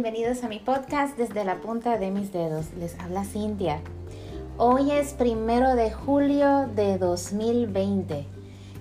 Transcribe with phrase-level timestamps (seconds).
[0.00, 2.66] bienvenidos a mi podcast desde la punta de mis dedos.
[2.78, 3.80] Les habla Cintia.
[4.56, 8.24] Hoy es primero de julio de 2020.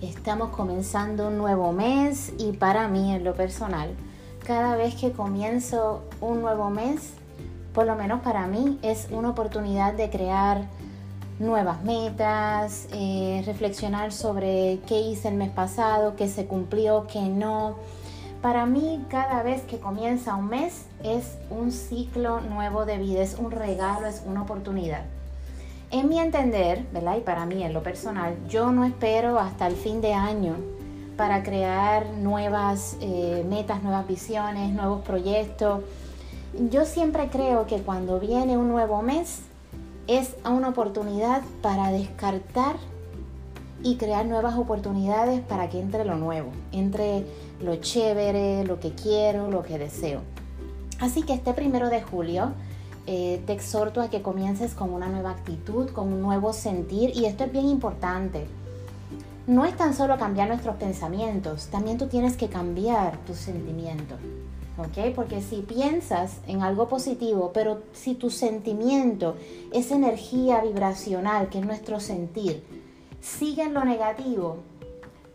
[0.03, 3.95] Estamos comenzando un nuevo mes y para mí en lo personal,
[4.45, 7.13] cada vez que comienzo un nuevo mes,
[7.73, 10.67] por lo menos para mí, es una oportunidad de crear
[11.39, 17.77] nuevas metas, eh, reflexionar sobre qué hice el mes pasado, qué se cumplió, qué no
[18.47, 23.35] para mí, cada vez que comienza un mes es un ciclo nuevo de vida, es
[23.37, 25.01] un regalo, es una oportunidad.
[25.91, 27.17] En mi entender, ¿verdad?
[27.17, 30.55] Y para mí en lo personal, yo no espero hasta el fin de año
[31.17, 35.81] para crear nuevas eh, metas, nuevas visiones, nuevos proyectos.
[36.71, 39.41] Yo siempre creo que cuando viene un nuevo mes
[40.07, 42.77] es una oportunidad para descartar
[43.83, 47.25] y crear nuevas oportunidades para que entre lo nuevo, entre
[47.61, 50.21] lo chévere, lo que quiero, lo que deseo.
[50.99, 52.53] Así que este primero de julio
[53.05, 57.25] eh, te exhorto a que comiences con una nueva actitud, con un nuevo sentir y
[57.25, 58.47] esto es bien importante.
[59.45, 64.17] No es tan solo cambiar nuestros pensamientos, también tú tienes que cambiar tus sentimientos.
[64.77, 65.13] ¿ok?
[65.15, 69.35] Porque si piensas en algo positivo, pero si tu sentimiento,
[69.73, 72.63] esa energía vibracional que es nuestro sentir,
[73.21, 74.57] sigue en lo negativo,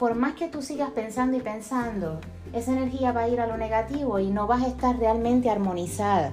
[0.03, 2.19] por más que tú sigas pensando y pensando,
[2.53, 6.33] esa energía va a ir a lo negativo y no vas a estar realmente armonizada.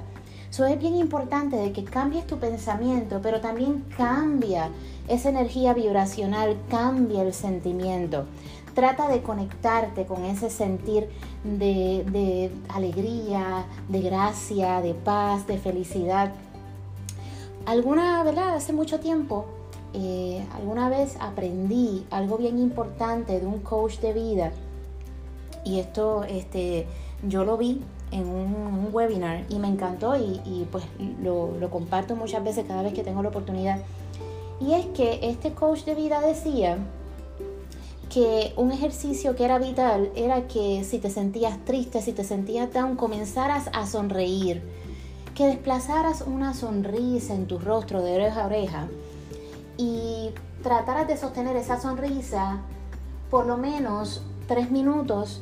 [0.50, 4.70] Eso es bien importante de que cambies tu pensamiento, pero también cambia
[5.08, 8.26] esa energía vibracional, cambia el sentimiento.
[8.74, 11.08] Trata de conectarte con ese sentir
[11.44, 16.32] de, de alegría, de gracia, de paz, de felicidad.
[17.68, 18.56] Alguna, ¿verdad?
[18.56, 19.46] Hace mucho tiempo
[19.94, 24.52] eh, alguna vez aprendí algo bien importante de un coach de vida
[25.64, 26.86] y esto este,
[27.28, 30.84] yo lo vi en un, webinar y me encantó y, pues
[31.22, 33.80] lo, lo, comparto muchas veces cada vez que tengo la oportunidad.
[34.60, 36.80] Y es que este coach de vida decía
[38.10, 42.74] que un ejercicio que era vital era que si te sentías triste, si te sentías
[42.74, 44.64] down, comenzaras a sonreír,
[45.36, 48.88] que desplazaras una sonrisa en tu rostro de oreja a oreja
[49.80, 52.58] y trataras de sostener esa sonrisa
[53.32, 55.42] por lo menos tres minutos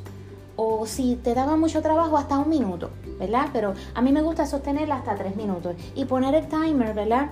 [0.55, 3.49] o si te daba mucho trabajo hasta un minuto, ¿verdad?
[3.51, 7.29] Pero a mí me gusta sostenerla hasta tres minutos y poner el timer, ¿verdad?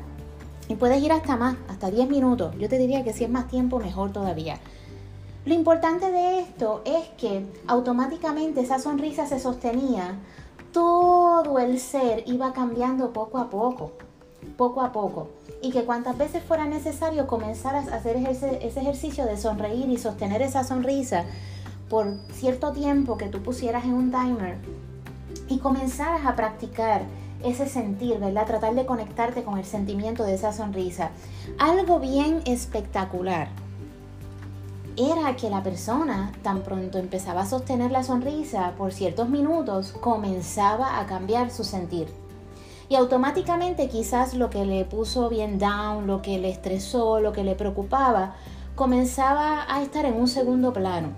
[0.67, 2.55] Y puedes ir hasta más, hasta 10 minutos.
[2.57, 4.57] Yo te diría que si es más tiempo, mejor todavía.
[5.45, 10.15] Lo importante de esto es que automáticamente esa sonrisa se sostenía,
[10.71, 13.91] todo el ser iba cambiando poco a poco
[14.57, 15.29] poco a poco
[15.61, 20.41] y que cuantas veces fuera necesario comenzaras a hacer ese, ejercicio de sonreír y sostener
[20.41, 21.25] esa sonrisa
[21.89, 24.57] por cierto tiempo que tú pusieras en un timer
[25.47, 27.03] y comenzaras a practicar
[27.43, 28.47] ese sentir, ¿verdad?
[28.47, 31.11] Tratar de conectarte con el sentimiento de esa sonrisa.
[31.59, 33.49] Algo bien espectacular
[34.97, 40.99] era que la persona tan pronto empezaba a sostener la sonrisa por ciertos minutos, comenzaba
[40.99, 42.07] a cambiar su sentir.
[42.87, 47.43] Y automáticamente quizás lo que le puso bien down, lo que le estresó, lo que
[47.43, 48.35] le preocupaba,
[48.75, 51.09] comenzaba a estar en un segundo plano.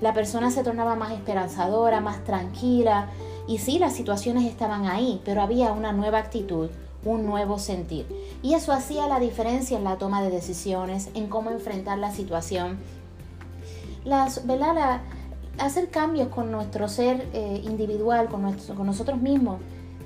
[0.00, 3.08] La persona se tornaba más esperanzadora, más tranquila.
[3.46, 6.70] Y sí, las situaciones estaban ahí, pero había una nueva actitud,
[7.04, 8.06] un nuevo sentir.
[8.42, 12.78] Y eso hacía la diferencia en la toma de decisiones, en cómo enfrentar la situación.
[14.04, 14.42] Las,
[15.58, 19.60] hacer cambios con nuestro ser eh, individual, con nosotros mismos,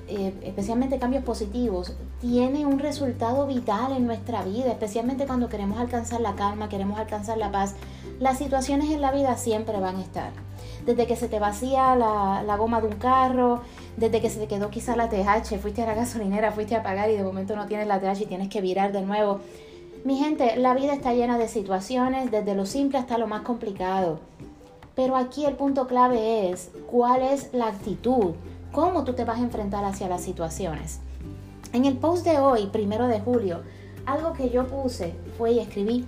[0.07, 6.21] eh, especialmente cambios positivos, tiene un resultado vital en nuestra vida, especialmente cuando queremos alcanzar
[6.21, 7.75] la calma, queremos alcanzar la paz.
[8.21, 10.31] Las situaciones en la vida siempre van a estar.
[10.85, 13.63] Desde que se te vacía la, goma de un carro,
[13.97, 17.09] desde que se te quedó quizá la TH, fuiste a la gasolinera, fuiste a pagar
[17.09, 19.41] y de momento no tienes la TH y tienes que virar de nuevo.
[20.05, 24.21] Mi gente, la vida está llena de situaciones, desde lo simple hasta lo más complicado.
[24.95, 28.35] Pero aquí el punto clave es cuál es la actitud
[28.75, 30.99] cómo tú te vas a enfrentar hacia las situaciones.
[31.73, 33.63] En el post de hoy, primero de julio,
[34.05, 36.05] algo que yo puse fue y escribí,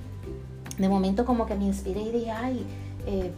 [0.76, 2.66] de momento como que me inspiré y dije, ay,
[3.06, 3.30] eh,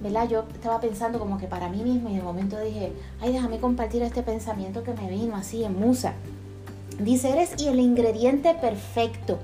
[0.00, 0.28] ¿verdad?
[0.28, 4.02] Yo estaba pensando como que para mí mismo y de momento dije, ay, déjame compartir
[4.02, 6.14] este pensamiento que me vino así en musa.
[7.00, 9.38] Dice, eres y el ingrediente perfecto,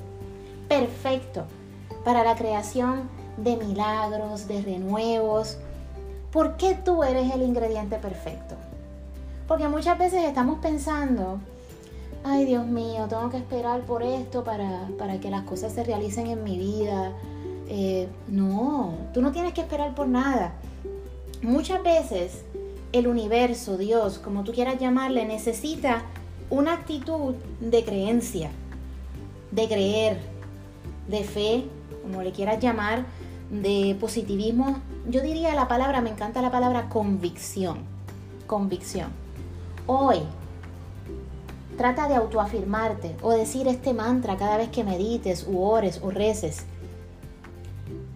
[0.69, 1.45] perfecto
[2.05, 5.59] para la creación de milagros, de renuevos.
[6.31, 8.55] ¿Por qué tú eres el ingrediente perfecto?
[9.47, 11.39] Porque muchas veces estamos pensando,
[12.25, 14.89] ay Dios mío, tengo que esperar por esto para,
[15.21, 17.13] que las cosas se realicen en mi vida.
[17.69, 20.55] Eh, no, tú no tienes que esperar por nada.
[21.43, 22.45] Muchas veces
[22.93, 26.03] el universo, Dios, como tú quieras llamarle, necesita
[26.51, 28.51] una actitud de creencia,
[29.51, 30.19] de creer,
[31.09, 31.65] de fe,
[32.03, 33.05] como le quieras llamar,
[33.51, 34.79] de positivismo.
[35.09, 37.79] Yo diría la palabra, me encanta la palabra convicción,
[38.47, 39.22] convicción.
[39.87, 40.19] Hoy,
[41.77, 46.65] trata de autoafirmarte o decir este mantra cada vez que medites u ores o reces.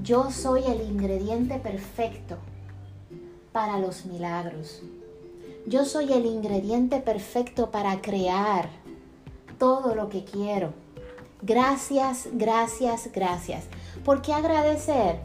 [0.01, 2.37] Yo soy el ingrediente perfecto
[3.51, 4.83] para los milagros.
[5.67, 8.69] Yo soy el ingrediente perfecto para crear
[9.59, 10.73] todo lo que quiero.
[11.43, 13.65] Gracias, gracias, gracias.
[14.05, 15.19] ¿Por qué agradecer?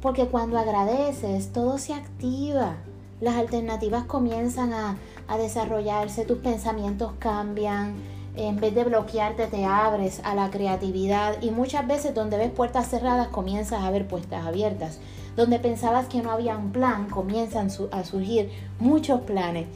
[0.00, 2.76] Porque cuando agradeces todo se activa.
[3.20, 4.96] Las alternativas comienzan a,
[5.28, 7.94] a desarrollarse, tus pensamientos cambian,
[8.36, 12.88] en vez de bloquearte te abres a la creatividad y muchas veces donde ves puertas
[12.88, 14.98] cerradas comienzas a ver puertas abiertas.
[15.36, 19.66] Donde pensabas que no había un plan, comienzan a surgir muchos planes.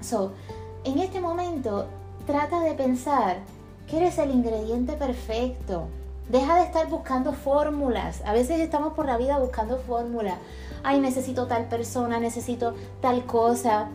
[0.00, 0.32] So,
[0.84, 1.86] en este momento,
[2.26, 3.38] trata de pensar
[3.88, 5.86] que eres el ingrediente perfecto.
[6.28, 8.22] Deja de estar buscando fórmulas.
[8.24, 10.38] A veces estamos por la vida buscando fórmulas.
[10.82, 13.88] Ay, necesito tal persona, necesito tal cosa.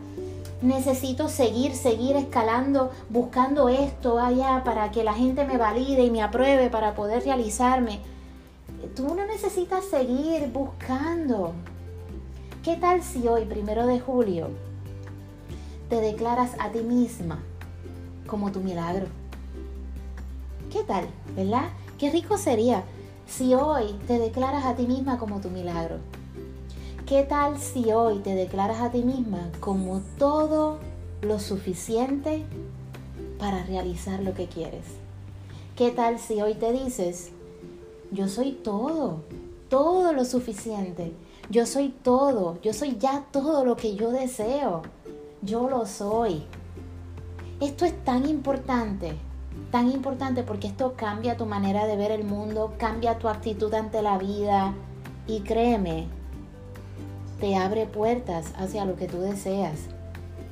[0.60, 6.22] Necesito seguir, seguir escalando, buscando esto allá para que la gente me valide y me
[6.22, 8.00] apruebe para poder realizarme
[8.94, 11.52] tú no necesitas seguir buscando.
[12.62, 14.50] ¿Qué tal si hoy, primero de julio,
[15.88, 17.42] te declaras a ti misma
[18.26, 19.06] como tu milagro?
[20.70, 21.06] ¿Qué tal?
[21.34, 21.70] ¿Verdad?
[21.98, 22.82] Qué rico sería
[23.26, 25.98] si hoy te declaras a ti misma como tu milagro.
[27.08, 30.76] ¿Qué tal si hoy te declaras a ti misma como todo
[31.22, 32.44] lo suficiente
[33.38, 34.84] para realizar lo que quieres?
[35.74, 37.30] ¿Qué tal si hoy te dices,
[38.10, 39.22] yo soy todo,
[39.70, 41.14] todo lo suficiente.
[41.48, 44.82] Yo soy todo, yo soy ya todo lo que yo deseo.
[45.40, 46.42] Yo lo soy.
[47.58, 49.14] Esto es tan importante,
[49.70, 54.02] tan importante porque esto cambia tu manera de ver el mundo, cambia tu actitud ante
[54.02, 54.74] la vida
[55.26, 56.17] y créeme,
[57.40, 59.78] te abre puertas hacia lo que tú deseas.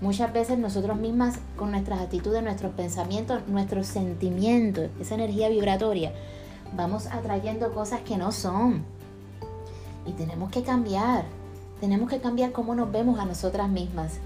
[0.01, 6.13] Muchas veces nosotros mismas con nuestras actitudes, nuestros pensamientos, nuestros sentimientos, esa energía vibratoria,
[6.77, 8.85] vamos atrayendo cosas que no son.
[10.05, 11.25] Y tenemos que cambiar.
[11.81, 14.19] Tenemos que cambiar cómo nos vemos a nosotras mismas.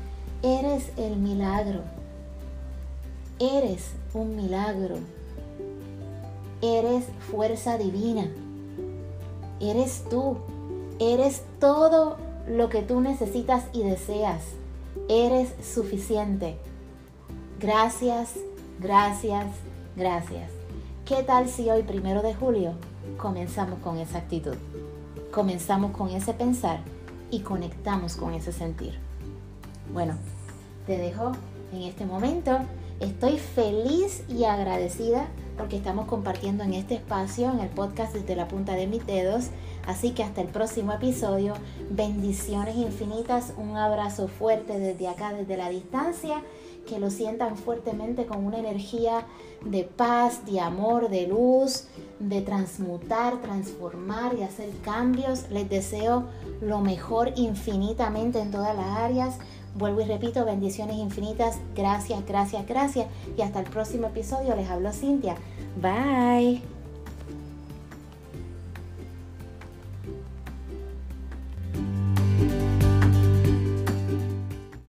[0.43, 1.83] Eres el milagro.
[3.39, 4.97] Eres un milagro.
[6.61, 8.29] Eres fuerza divina.
[9.61, 10.37] Eres tú.
[10.99, 12.19] Eres todo
[12.51, 14.43] lo que tú necesitas y deseas.
[15.09, 16.57] Eres suficiente.
[17.61, 18.35] Gracias,
[18.81, 19.47] gracias,
[19.97, 20.51] gracias.
[21.05, 22.73] ¿Qué tal si hoy, primero de julio,
[23.19, 24.57] comenzamos con esa actitud?
[25.31, 26.81] Comenzamos con ese pensar
[27.31, 28.99] y conectamos con ese sentir.
[29.93, 30.15] Bueno,
[30.87, 31.33] te dejo
[31.73, 32.59] en este momento.
[32.99, 35.29] Estoy feliz y agradecida
[35.61, 39.51] porque estamos compartiendo en este espacio, en el podcast desde la punta de mis dedos.
[39.87, 41.53] Así que hasta el próximo episodio,
[41.91, 46.43] bendiciones infinitas, un abrazo fuerte desde acá, desde la distancia
[46.89, 49.27] que lo sientan fuertemente con una energía
[49.63, 55.51] de paz, de amor, de luz, de transmutar, transformar y hacer cambios.
[55.51, 56.25] Les deseo
[56.63, 59.39] lo mejor infinitamente en todas las áreas.
[59.75, 61.59] Vuelvo y repito, bendiciones infinitas.
[61.75, 63.07] Gracias, gracias, gracias.
[63.37, 64.55] Y hasta el próximo episodio.
[64.57, 65.37] Les hablo Cintia.
[65.81, 66.80] Bye.